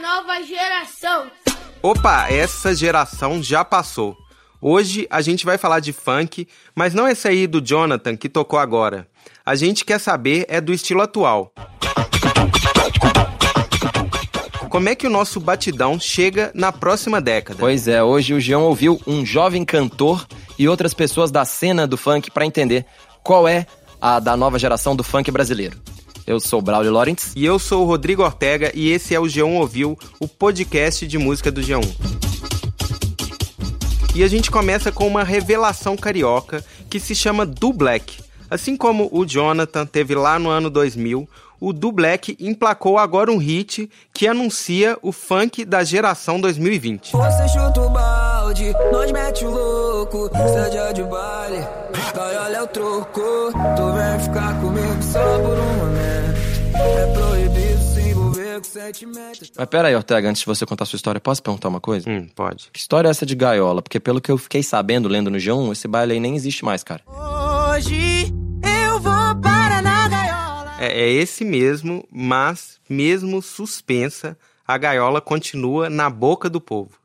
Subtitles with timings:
[0.00, 1.30] nova geração.
[1.82, 4.16] Opa, essa geração já passou.
[4.60, 8.58] Hoje a gente vai falar de funk, mas não esse aí do Jonathan que tocou
[8.58, 9.06] agora.
[9.44, 11.52] A gente quer saber é do estilo atual.
[14.68, 17.58] Como é que o nosso batidão chega na próxima década?
[17.58, 20.26] Pois é, hoje o Jean ouviu um jovem cantor
[20.58, 22.86] e outras pessoas da cena do funk para entender
[23.22, 23.66] qual é
[24.00, 25.80] a da nova geração do funk brasileiro.
[26.30, 27.32] Eu sou o Braulio Lawrence.
[27.34, 31.18] E eu sou o Rodrigo Ortega e esse é o G1 Ouviu, o podcast de
[31.18, 31.82] música do G1.
[34.14, 38.22] E a gente começa com uma revelação carioca que se chama Do Black.
[38.48, 41.28] Assim como o Jonathan teve lá no ano 2000,
[41.60, 47.10] o Do Black emplacou agora um hit que anuncia o funk da geração 2020.
[47.10, 51.66] Você chuta o balde, nós mete o louco, seja de baile,
[52.16, 56.19] olha é o troco, tu vem ficar comigo só por um momento,
[59.56, 62.08] Mas pera aí, Ortega, antes de você contar a sua história, posso perguntar uma coisa?
[62.08, 62.70] Hum, pode.
[62.72, 63.82] Que história é essa de gaiola?
[63.82, 66.82] Porque pelo que eu fiquei sabendo lendo no G1, esse baile aí nem existe mais,
[66.82, 67.02] cara.
[67.06, 70.74] Hoje eu vou para na gaiola.
[70.78, 76.99] É, é esse mesmo, mas mesmo suspensa, a gaiola continua na boca do povo.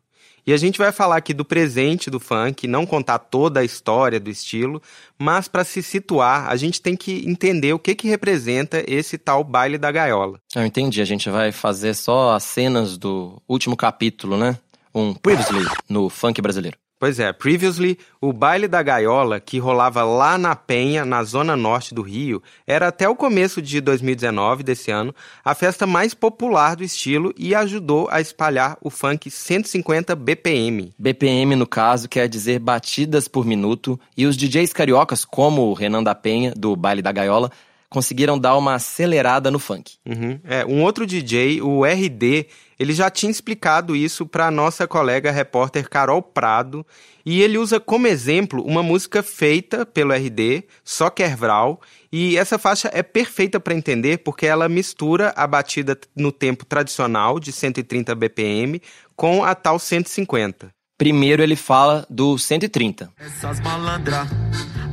[0.48, 4.20] E a gente vai falar aqui do presente do funk, não contar toda a história
[4.20, 4.80] do estilo,
[5.18, 9.44] mas para se situar, a gente tem que entender o que que representa esse tal
[9.44, 10.40] baile da gaiola.
[10.56, 14.56] Eu entendi, a gente vai fazer só as cenas do último capítulo, né?
[14.94, 16.78] Um previously no funk brasileiro.
[16.98, 21.94] Pois é, previously, o baile da gaiola, que rolava lá na Penha, na zona norte
[21.94, 26.86] do Rio, era até o começo de 2019, desse ano, a festa mais popular do
[26.86, 30.94] estilo e ajudou a espalhar o funk 150 BPM.
[30.98, 36.02] BPM, no caso, quer dizer batidas por minuto, e os DJs cariocas, como o Renan
[36.02, 37.52] da Penha, do Baile da Gaiola,
[37.90, 39.94] conseguiram dar uma acelerada no funk.
[40.06, 40.40] Uhum.
[40.44, 42.48] É, um outro DJ, o RD,
[42.80, 46.86] ele já tinha explicado isso para nossa colega repórter Carol Prado,
[47.26, 52.90] e ele usa como exemplo uma música feita pelo RD, Soccer Vral, e essa faixa
[52.94, 58.82] é perfeita para entender porque ela mistura a batida no tempo tradicional de 130 BPM
[59.16, 60.70] com a tal 150.
[60.98, 63.12] Primeiro ele fala do 130.
[63.20, 64.26] Essas malandra,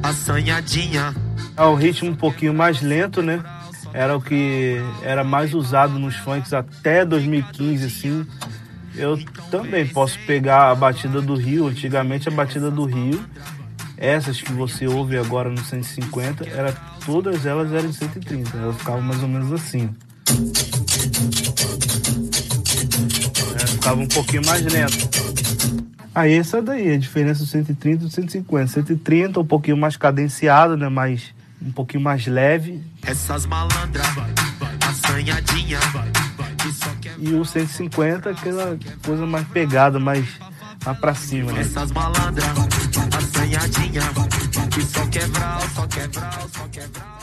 [0.03, 1.15] assanhadinha.
[1.57, 3.41] É um ritmo um pouquinho mais lento, né?
[3.93, 8.27] Era o que era mais usado nos funks até 2015, assim.
[8.95, 9.19] Eu
[9.51, 13.25] também posso pegar a batida do Rio, antigamente a batida do Rio,
[13.97, 16.73] essas que você ouve agora no 150, era,
[17.07, 19.89] todas elas eram em 130, elas ficavam mais ou menos assim.
[23.55, 25.09] É, ficava um pouquinho mais lento.
[26.15, 28.67] Aí essa daí, a diferença do 130 e do 150.
[28.67, 30.89] 130 um pouquinho mais cadenciado, né?
[30.89, 31.33] Mais,
[31.65, 32.83] um pouquinho mais leve.
[33.07, 34.03] Essas malandra,
[34.89, 35.79] assanhadinha.
[36.59, 40.27] Que só quer E o 150, aquela coisa mais pegada, mais,
[40.85, 41.61] mais pra cima, né?
[41.61, 42.45] essas malandra,
[43.17, 44.03] assanhadinha.
[44.73, 47.19] Que só quebral, só quebral, só quebral.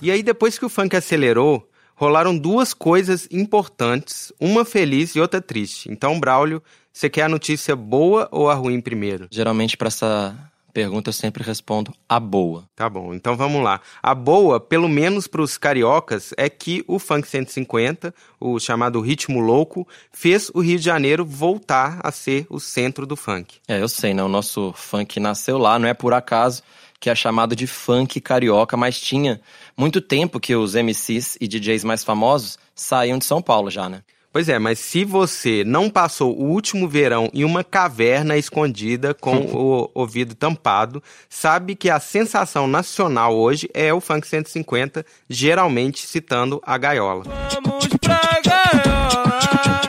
[0.00, 5.40] E aí, depois que o funk acelerou, rolaram duas coisas importantes, uma feliz e outra
[5.40, 5.90] triste.
[5.90, 9.26] Então, Braulio, você quer a notícia boa ou a ruim primeiro?
[9.30, 10.36] Geralmente para essa
[10.76, 12.68] pergunta eu sempre respondo a boa.
[12.76, 13.80] Tá bom, então vamos lá.
[14.02, 19.40] A boa, pelo menos para os cariocas, é que o Funk 150, o chamado ritmo
[19.40, 23.56] louco, fez o Rio de Janeiro voltar a ser o centro do funk.
[23.66, 24.22] É, eu sei, né?
[24.22, 26.62] O nosso funk nasceu lá, não é por acaso
[27.00, 29.40] que é chamado de funk carioca, mas tinha
[29.74, 34.02] muito tempo que os MCs e DJs mais famosos saíam de São Paulo já, né?
[34.36, 39.34] Pois é, mas se você não passou o último verão em uma caverna escondida com
[39.56, 46.60] o ouvido tampado, sabe que a sensação nacional hoje é o Funk 150, geralmente citando
[46.66, 47.24] a gaiola.
[47.50, 49.80] Vamos pra gaiola,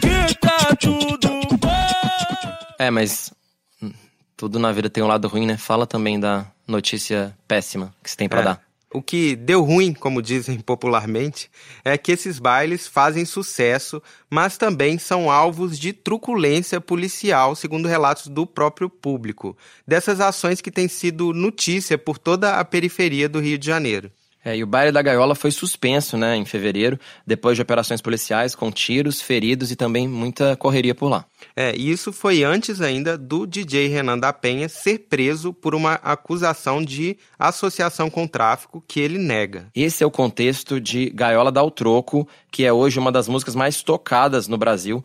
[0.00, 2.56] que tá tudo bom.
[2.80, 3.32] É, mas
[3.80, 3.92] hum,
[4.36, 5.56] tudo na vida tem um lado ruim, né?
[5.56, 8.42] Fala também da notícia péssima que você tem pra É.
[8.42, 8.60] dar.
[8.94, 11.50] O que deu ruim, como dizem popularmente,
[11.84, 14.00] é que esses bailes fazem sucesso,
[14.30, 20.70] mas também são alvos de truculência policial, segundo relatos do próprio público, dessas ações que
[20.70, 24.12] têm sido notícia por toda a periferia do Rio de Janeiro.
[24.44, 28.54] É, e o baile da gaiola foi suspenso, né, em fevereiro, depois de operações policiais
[28.54, 31.24] com tiros, feridos e também muita correria por lá.
[31.56, 35.94] É, e isso foi antes ainda do DJ Renan da Penha ser preso por uma
[35.94, 39.68] acusação de associação com tráfico que ele nega.
[39.74, 43.54] Esse é o contexto de Gaiola Dá o Troco, que é hoje uma das músicas
[43.54, 45.02] mais tocadas no Brasil.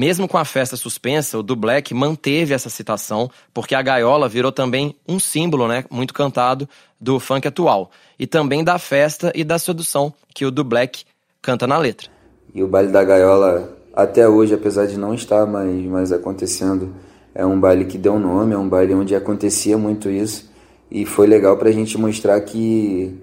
[0.00, 4.50] Mesmo com a festa suspensa, o Do Black manteve essa citação, porque a gaiola virou
[4.50, 6.66] também um símbolo, né, muito cantado
[6.98, 11.04] do funk atual, e também da festa e da sedução que o Do Black
[11.42, 12.08] canta na letra.
[12.54, 16.94] E o baile da gaiola até hoje, apesar de não estar mais, mais acontecendo,
[17.34, 20.50] é um baile que deu nome, é um baile onde acontecia muito isso.
[20.90, 23.14] E foi legal para a gente mostrar que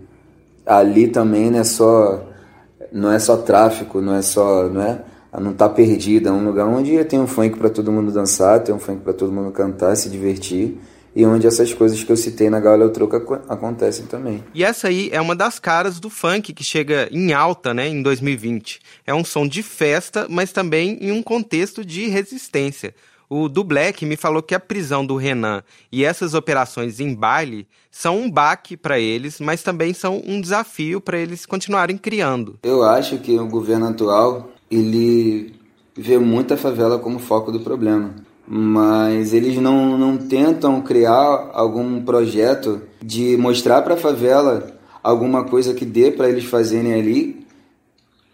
[0.63, 2.23] ali também não é só
[2.91, 5.01] não é só tráfico, não é só, não é,
[5.39, 8.73] não tá perdida, é um lugar onde tem um funk para todo mundo dançar, tem
[8.73, 10.77] um funk para todo mundo cantar, se divertir
[11.17, 14.43] e onde essas coisas que eu citei na Gaula Troca acontecem também.
[14.53, 18.03] E essa aí é uma das caras do funk que chega em alta, né, em
[18.03, 18.79] 2020.
[19.05, 22.93] É um som de festa, mas também em um contexto de resistência.
[23.27, 27.67] O do Black me falou que a prisão do Renan e essas operações em baile
[27.89, 32.59] são um baque para eles, mas também são um desafio para eles continuarem criando.
[32.61, 35.53] Eu acho que o governo atual ele
[35.95, 38.13] vê muita favela como foco do problema,
[38.47, 45.73] mas eles não, não tentam criar algum projeto de mostrar para a favela alguma coisa
[45.73, 47.45] que dê para eles fazerem ali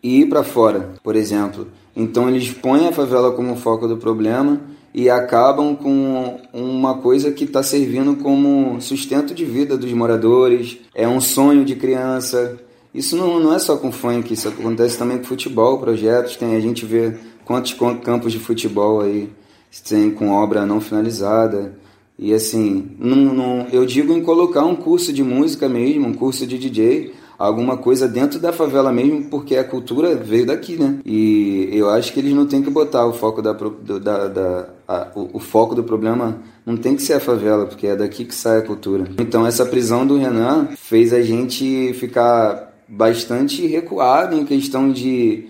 [0.01, 1.67] e ir para fora, por exemplo.
[1.95, 4.59] Então eles põem a favela como foco do problema
[4.93, 11.07] e acabam com uma coisa que está servindo como sustento de vida dos moradores, é
[11.07, 12.59] um sonho de criança.
[12.93, 16.59] Isso não, não é só com funk, isso acontece também com futebol, projetos, tem a
[16.59, 17.73] gente vê quantos
[18.03, 19.29] campos de futebol aí
[19.81, 21.75] tem com obra não finalizada.
[22.19, 26.45] E assim, não, não, eu digo em colocar um curso de música mesmo, um curso
[26.45, 30.99] de DJ, alguma coisa dentro da favela mesmo, porque a cultura veio daqui, né?
[31.03, 35.07] E eu acho que eles não têm que botar o foco da, da, da a,
[35.15, 38.35] o, o, foco do problema não tem que ser a favela, porque é daqui que
[38.35, 39.09] sai a cultura.
[39.17, 45.47] Então essa prisão do Renan fez a gente ficar bastante recuado em questão de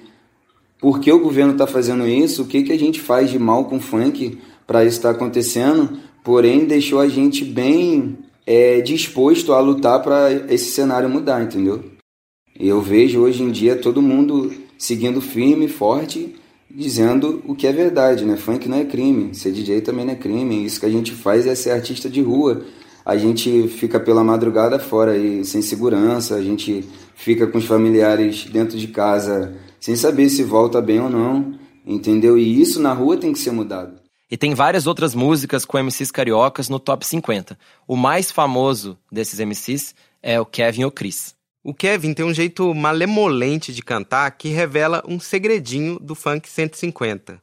[0.80, 3.66] por que o governo está fazendo isso, o que, que a gente faz de mal
[3.66, 9.54] com o funk para isso estar tá acontecendo, porém deixou a gente bem é, disposto
[9.54, 11.84] a lutar para esse cenário mudar, entendeu?
[12.58, 16.36] Eu vejo hoje em dia todo mundo seguindo firme, forte,
[16.70, 18.38] dizendo o que é verdade, né?
[18.38, 20.66] Funk não é crime, ser DJ também não é crime.
[20.66, 22.66] Isso que a gente faz é ser artista de rua.
[23.06, 28.46] A gente fica pela madrugada fora e sem segurança, a gente fica com os familiares
[28.46, 32.38] dentro de casa sem saber se volta bem ou não, entendeu?
[32.38, 34.02] E isso na rua tem que ser mudado.
[34.32, 37.58] E tem várias outras músicas com MCs cariocas no top 50.
[37.88, 41.36] O mais famoso desses MCs é o Kevin O'Chris.
[41.64, 47.40] O Kevin tem um jeito malemolente de cantar que revela um segredinho do funk 150.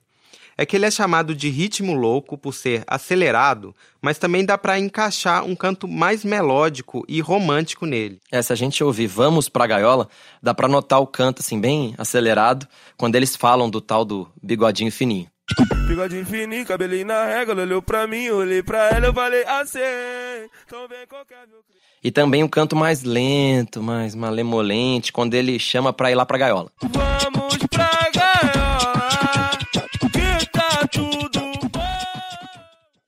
[0.61, 4.79] É que ele é chamado de ritmo louco por ser acelerado, mas também dá para
[4.79, 8.21] encaixar um canto mais melódico e romântico nele.
[8.31, 10.07] É, se a gente ouvir Vamos pra Gaiola,
[10.43, 12.69] dá para notar o canto assim bem acelerado
[12.99, 15.29] quando eles falam do tal do bigodinho fininho.
[15.89, 19.79] Bigodinho fininho, cabelinho na régua, olhou pra mim, olhei pra ela, eu falei assim,
[20.67, 21.39] então vem qualquer...
[22.05, 26.37] E também um canto mais lento, mais malemolente, quando ele chama pra ir lá pra
[26.37, 26.71] gaiola.
[26.83, 27.90] Vamos pra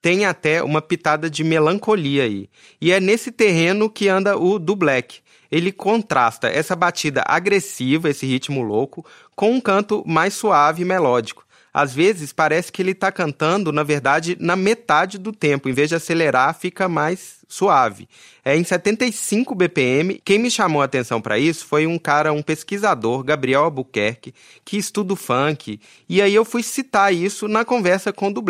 [0.03, 2.51] Tem até uma pitada de melancolia aí.
[2.81, 5.21] E é nesse terreno que anda o do Black.
[5.51, 9.07] Ele contrasta essa batida agressiva, esse ritmo louco,
[9.37, 13.83] com um canto mais suave e melódico às vezes parece que ele está cantando, na
[13.83, 15.69] verdade, na metade do tempo.
[15.69, 18.09] Em vez de acelerar, fica mais suave.
[18.45, 20.21] É em 75 BPM.
[20.25, 24.77] Quem me chamou a atenção para isso foi um cara, um pesquisador, Gabriel Albuquerque, que
[24.77, 25.81] estuda o funk.
[26.09, 28.43] E aí eu fui citar isso na conversa com o do.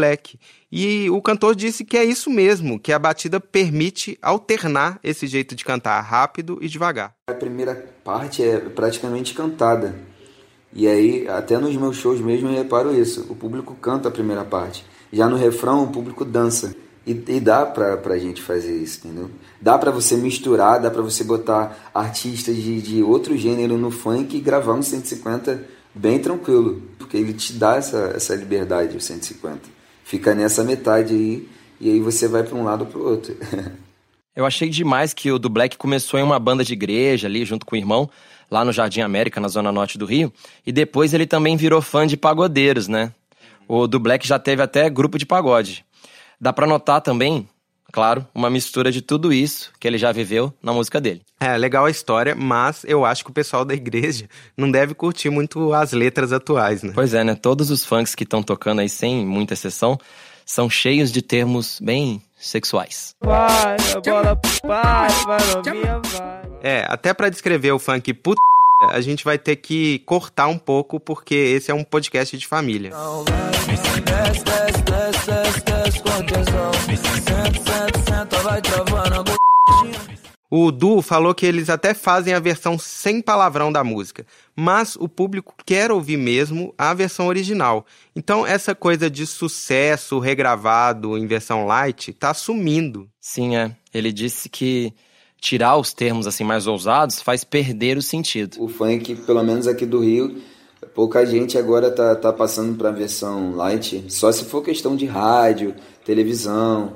[0.71, 5.55] E o cantor disse que é isso mesmo, que a batida permite alternar esse jeito
[5.55, 7.14] de cantar rápido e devagar.
[7.29, 9.95] A primeira parte é praticamente cantada.
[10.75, 13.26] E aí, até nos meus shows mesmo, eu reparo isso.
[13.29, 14.85] O público canta a primeira parte.
[15.12, 16.75] Já no refrão, o público dança.
[17.07, 19.31] E, e dá pra, pra gente fazer isso, entendeu?
[19.61, 24.37] Dá pra você misturar, dá pra você botar artistas de, de outro gênero no funk
[24.37, 25.62] e gravar um 150
[25.95, 26.83] bem tranquilo.
[26.99, 29.61] Porque ele te dá essa, essa liberdade, o 150.
[30.05, 31.49] Fica nessa metade aí,
[31.81, 33.37] e aí você vai pra um lado ou pro outro.
[34.35, 37.67] eu achei demais que o do Black começou em uma banda de igreja ali, junto
[37.67, 38.09] com o irmão
[38.53, 40.31] lá no Jardim América, na zona norte do Rio.
[40.67, 43.11] E depois ele também virou fã de pagodeiros, né?
[43.67, 45.87] O do Black já teve até grupo de pagode.
[46.39, 47.49] Dá pra notar também,
[47.91, 51.23] claro, uma mistura de tudo isso que ele já viveu na música dele.
[51.41, 55.31] É, legal a história, mas eu acho que o pessoal da igreja não deve curtir
[55.31, 56.93] muito as letras atuais, né?
[56.95, 57.35] Pois é, né?
[57.35, 59.99] Todos os funks que estão tocando aí, sem muita exceção,
[60.45, 63.15] são cheios de termos bem sexuais.
[63.21, 65.09] Vai, a bola vai,
[65.55, 66.43] novinha, vai.
[66.63, 68.39] É, até para descrever o funk put
[68.91, 72.91] a gente vai ter que cortar um pouco porque esse é um podcast de família.
[80.55, 85.09] O Du falou que eles até fazem a versão sem palavrão da música, mas o
[85.09, 87.87] público quer ouvir mesmo a versão original.
[88.15, 93.09] Então essa coisa de sucesso regravado em versão light tá sumindo.
[93.19, 93.75] Sim, é.
[93.95, 94.93] Ele disse que
[95.41, 98.63] tirar os termos assim mais ousados faz perder o sentido.
[98.63, 100.37] O funk, pelo menos aqui do Rio,
[100.95, 105.07] pouca gente agora tá, tá passando para a versão light, só se for questão de
[105.07, 106.93] rádio, televisão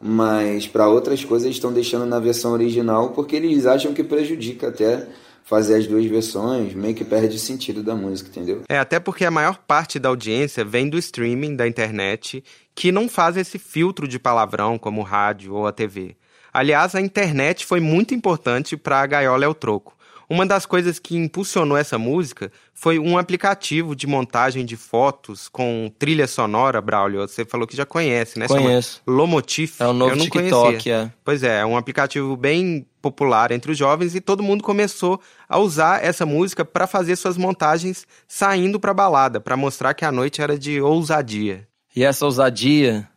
[0.00, 5.06] mas para outras coisas estão deixando na versão original porque eles acham que prejudica até
[5.44, 8.62] fazer as duas versões, meio que perde o sentido da música, entendeu?
[8.68, 13.08] É, até porque a maior parte da audiência vem do streaming, da internet, que não
[13.08, 16.16] faz esse filtro de palavrão como o rádio ou a TV.
[16.52, 19.96] Aliás, a internet foi muito importante para a Gaiola é o Troco.
[20.30, 25.92] Uma das coisas que impulsionou essa música foi um aplicativo de montagem de fotos com
[25.98, 27.26] trilha sonora, Braulio.
[27.26, 28.46] Você falou que já conhece, né?
[28.46, 29.02] Conheço.
[29.04, 29.80] Lomotif.
[29.80, 30.94] É o novo Eu não TikTok, conhecia.
[30.94, 31.12] é.
[31.24, 35.58] Pois é, é um aplicativo bem popular entre os jovens e todo mundo começou a
[35.58, 40.40] usar essa música para fazer suas montagens saindo para balada, para mostrar que a noite
[40.40, 41.66] era de ousadia.
[41.96, 43.08] E essa ousadia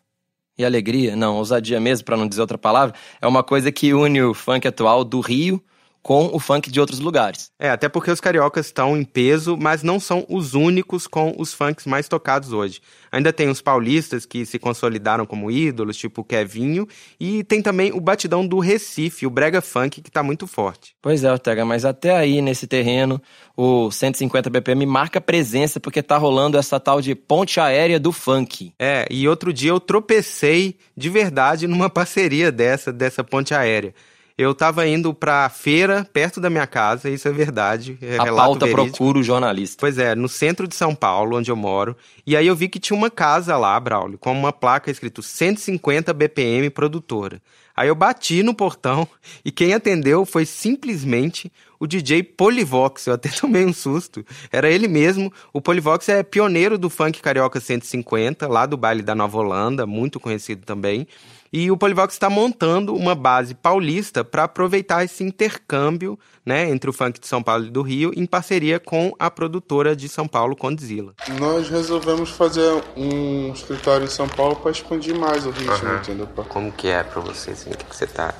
[0.57, 4.19] e alegria, não, ousadia mesmo, para não dizer outra palavra, é uma coisa que une
[4.23, 5.61] o funk atual do Rio
[6.03, 7.49] com o funk de outros lugares.
[7.57, 11.53] É, até porque os cariocas estão em peso, mas não são os únicos com os
[11.53, 12.81] funks mais tocados hoje.
[13.09, 16.85] Ainda tem os paulistas que se consolidaram como ídolos, tipo o Kevinho,
[17.17, 20.93] e tem também o batidão do Recife, o brega funk, que tá muito forte.
[21.01, 23.21] Pois é, Ortega, mas até aí nesse terreno,
[23.55, 28.73] o 150 BPM marca presença porque tá rolando essa tal de ponte aérea do funk.
[28.77, 33.93] É, e outro dia eu tropecei de verdade numa parceria dessa, dessa ponte aérea.
[34.35, 37.97] Eu tava indo pra feira perto da minha casa, isso é verdade.
[38.01, 38.97] É A pauta verídico.
[38.97, 39.77] procura o jornalista.
[39.79, 41.95] Pois é, no centro de São Paulo, onde eu moro.
[42.25, 46.11] E aí eu vi que tinha uma casa lá, Braulio, com uma placa escrito 150
[46.13, 47.39] BPM produtora.
[47.75, 49.07] Aí eu bati no portão
[49.45, 51.51] e quem atendeu foi simplesmente
[51.83, 53.07] o DJ Polivox.
[53.07, 54.25] Eu até tomei um susto.
[54.51, 55.31] Era ele mesmo.
[55.51, 60.19] O Polivox é pioneiro do funk carioca 150, lá do baile da Nova Holanda, muito
[60.19, 61.07] conhecido também.
[61.55, 66.93] E o Polivox está montando uma base paulista para aproveitar esse intercâmbio né, entre o
[66.93, 70.55] funk de São Paulo e do Rio, em parceria com a produtora de São Paulo,
[70.55, 71.13] Condzilla.
[71.39, 76.25] Nós resolvemos fazer um escritório em São Paulo para expandir mais o ritmo, entendeu?
[76.25, 78.33] Pra- Como que é pra você, assim, o que que você tá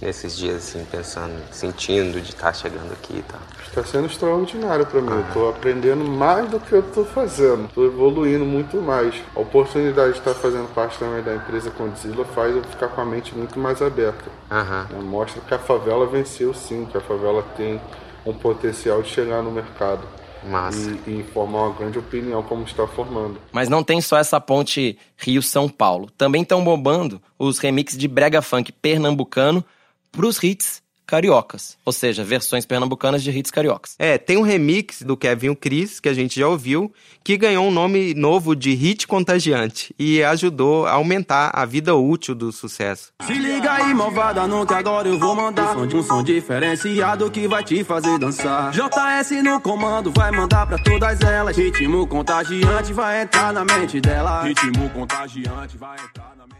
[0.00, 3.40] nesses dias, assim, pensando, sentindo de estar chegando aqui e tal?
[3.66, 5.10] Está sendo extraordinário para mim.
[5.10, 7.68] Eu tô aprendendo mais do que eu tô fazendo.
[7.72, 9.14] Tô evoluindo muito mais.
[9.36, 13.04] A oportunidade de estar fazendo parte também da empresa Condzilla faz eu ficar com a
[13.04, 14.24] mente muito mais aberta.
[14.50, 14.86] Aham.
[14.90, 15.00] né?
[15.00, 17.80] Mostra que a favela venceu sim, que a favela tem
[18.24, 20.02] um potencial de chegar no mercado.
[20.42, 20.90] Massa.
[21.06, 23.38] E, e formar uma grande opinião como está formando.
[23.52, 26.10] Mas não tem só essa ponte Rio-São Paulo.
[26.16, 29.62] Também estão bombando os remixes de brega funk pernambucano
[30.12, 31.76] pros hits cariocas.
[31.84, 33.96] Ou seja, versões pernambucanas de hits cariocas.
[33.98, 36.92] É, tem um remix do Kevin Cris, que a gente já ouviu,
[37.24, 42.32] que ganhou um nome novo de Hit Contagiante e ajudou a aumentar a vida útil
[42.32, 43.12] do sucesso.
[43.26, 47.28] Se liga aí, malvada, não que agora eu vou mandar um som, um som diferenciado
[47.28, 48.70] que vai te fazer dançar.
[48.70, 51.56] JS no comando vai mandar pra todas elas.
[51.56, 54.44] Ritmo contagiante vai entrar na mente dela.
[54.44, 56.59] Ritmo contagiante vai entrar na mente dela.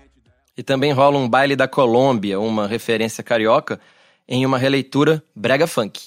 [0.60, 3.80] E também rola um baile da Colômbia, uma referência carioca,
[4.28, 6.02] em uma releitura brega funk.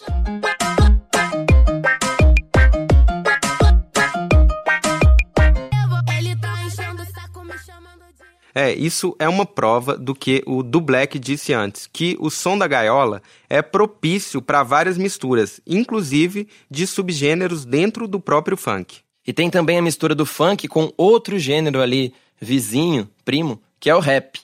[8.53, 12.55] É, isso é uma prova do que o Du Black disse antes, que o som
[12.55, 18.99] da gaiola é propício para várias misturas, inclusive de subgêneros dentro do próprio funk.
[19.25, 23.95] E tem também a mistura do funk com outro gênero ali, vizinho, primo, que é
[23.95, 24.39] o rap.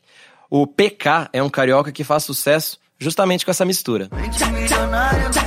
[0.49, 4.09] O PK é um carioca que faz sucesso justamente com essa mistura.
[4.09, 5.39] Do e amante.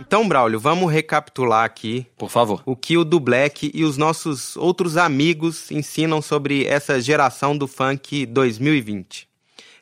[0.00, 2.62] Então, Braulio, vamos recapitular aqui Por favor.
[2.64, 7.68] o que o Du Black e os nossos outros amigos ensinam sobre essa geração do
[7.68, 9.28] funk 2020.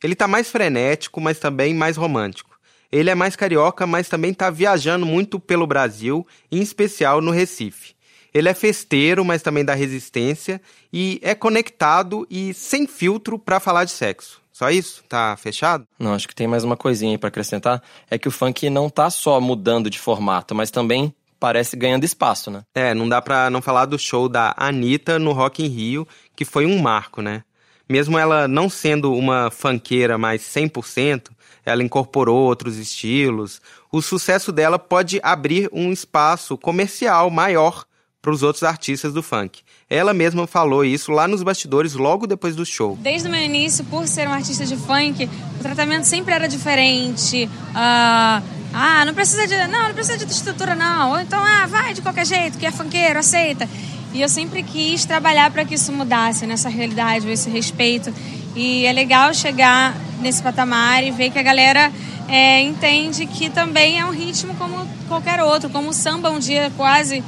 [0.02, 2.49] Ele tá mais frenético, mas também mais romântico.
[2.92, 7.94] Ele é mais carioca, mas também tá viajando muito pelo Brasil, em especial no Recife.
[8.32, 10.60] Ele é festeiro, mas também dá resistência
[10.92, 14.40] e é conectado e sem filtro para falar de sexo.
[14.52, 15.02] Só isso?
[15.08, 15.86] Tá fechado?
[15.98, 17.82] Não, acho que tem mais uma coisinha aí pra acrescentar.
[18.10, 22.50] É que o funk não tá só mudando de formato, mas também parece ganhando espaço,
[22.50, 22.62] né?
[22.74, 26.06] É, não dá pra não falar do show da Anitta no Rock in Rio,
[26.36, 27.42] que foi um marco, né?
[27.88, 31.30] Mesmo ela não sendo uma funkeira mais 100%,
[31.64, 33.60] ela incorporou outros estilos.
[33.90, 37.84] O sucesso dela pode abrir um espaço comercial maior
[38.22, 39.60] para os outros artistas do funk.
[39.88, 42.96] Ela mesma falou isso lá nos bastidores logo depois do show.
[43.00, 47.48] Desde o meu início, por ser um artista de funk, o tratamento sempre era diferente.
[47.74, 49.56] Ah, ah, não precisa de.
[49.66, 51.12] Não, não precisa de estrutura, não.
[51.12, 53.68] Ou então, ah, vai de qualquer jeito, que é funkeiro, aceita.
[54.12, 58.12] E eu sempre quis trabalhar para que isso mudasse nessa realidade, esse respeito.
[58.54, 61.92] E é legal chegar nesse patamar e ver que a galera
[62.28, 66.70] é, entende que também é um ritmo como qualquer outro, como o samba um dia
[66.76, 67.22] quase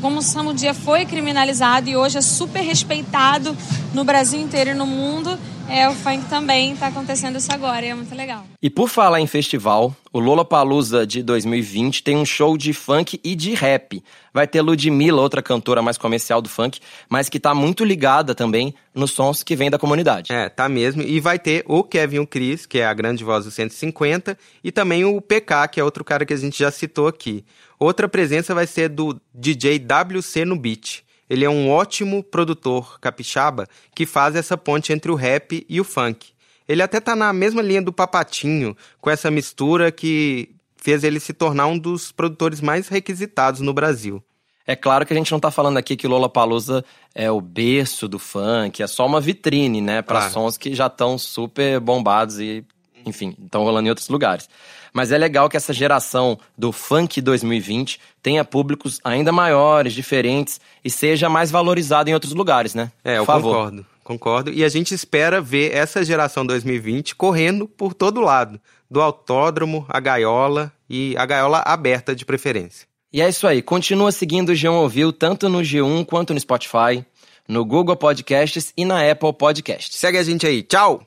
[0.00, 3.56] como o samba um dia foi criminalizado e hoje é super respeitado
[3.94, 5.38] no Brasil inteiro e no mundo,
[5.70, 8.44] é, o funk também está acontecendo isso agora e é muito legal.
[8.60, 13.34] E por falar em festival, o Lollapalooza de 2020 tem um show de funk e
[13.34, 14.02] de rap.
[14.34, 18.74] Vai ter Ludmilla, outra cantora mais comercial do funk, mas que tá muito ligada também
[18.94, 20.32] nos sons que vem da comunidade.
[20.32, 21.02] É, tá mesmo.
[21.02, 24.72] E vai ter o Kevin o Chris, que é a grande voz do 150, e
[24.72, 27.44] também o PK, que é outro cara que a gente já citou aqui.
[27.78, 31.02] Outra presença vai ser do DJ WC no beat.
[31.30, 35.84] Ele é um ótimo produtor capixaba que faz essa ponte entre o rap e o
[35.84, 36.32] funk.
[36.68, 41.32] Ele até tá na mesma linha do Papatinho, com essa mistura que fez ele se
[41.32, 44.20] tornar um dos produtores mais requisitados no Brasil.
[44.66, 46.84] É claro que a gente não tá falando aqui que Lola Palusa
[47.14, 50.32] é o berço do funk, é só uma vitrine, né, para Claro.
[50.32, 52.64] sons que já estão super bombados e,
[53.10, 54.48] enfim, estão rolando em outros lugares.
[54.92, 60.90] Mas é legal que essa geração do funk 2020 tenha públicos ainda maiores, diferentes e
[60.90, 62.90] seja mais valorizado em outros lugares, né?
[63.04, 64.52] É, eu concordo, concordo.
[64.52, 70.00] E a gente espera ver essa geração 2020 correndo por todo lado, do autódromo, a
[70.00, 72.88] gaiola e a gaiola aberta de preferência.
[73.12, 73.60] E é isso aí.
[73.60, 77.04] Continua seguindo o G1 Ouviu tanto no G1 quanto no Spotify,
[77.46, 79.96] no Google Podcasts e na Apple Podcasts.
[79.96, 80.62] Segue a gente aí.
[80.62, 81.06] Tchau!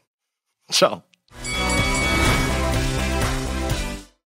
[0.69, 1.03] Tchau.